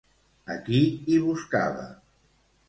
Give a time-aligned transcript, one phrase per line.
[0.53, 0.79] A qui
[1.11, 1.87] hi buscava?